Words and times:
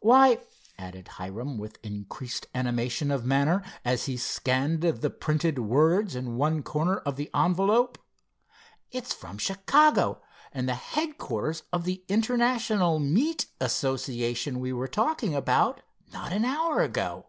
"Why," 0.00 0.40
added 0.76 1.06
Hiram 1.06 1.56
with 1.56 1.78
increased 1.84 2.48
animation 2.52 3.12
of 3.12 3.24
manner, 3.24 3.62
as 3.84 4.06
he 4.06 4.16
scanned 4.16 4.80
the 4.80 5.08
printed 5.08 5.60
words 5.60 6.16
in 6.16 6.34
one 6.34 6.64
corner 6.64 6.96
of 6.96 7.14
the 7.14 7.30
envelope, 7.32 7.96
"it's 8.90 9.12
from 9.14 9.38
Chicago, 9.38 10.20
and 10.50 10.68
the 10.68 10.74
headquarters 10.74 11.62
of 11.72 11.84
the 11.84 12.02
International 12.08 12.98
Meet 12.98 13.46
Association 13.60 14.58
we 14.58 14.72
were 14.72 14.88
talking 14.88 15.32
about 15.36 15.82
not 16.12 16.32
an 16.32 16.44
hour 16.44 16.80
ago. 16.80 17.26